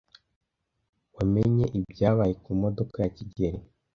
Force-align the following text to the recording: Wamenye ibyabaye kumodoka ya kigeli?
Wamenye 1.15 1.65
ibyabaye 1.77 2.33
kumodoka 2.43 2.97
ya 3.03 3.09
kigeli? 3.15 3.61